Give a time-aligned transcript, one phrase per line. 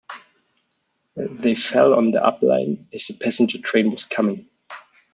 [1.15, 4.49] They fell on the up line as the passenger train was coming.